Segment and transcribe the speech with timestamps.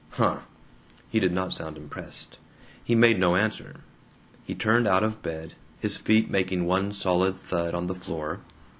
[0.13, 0.39] "Huh!"
[1.11, 2.39] He did not sound impressed.
[2.83, 3.81] He made no answer.
[4.43, 8.39] He turned out of bed, his feet making one solid thud on the floor.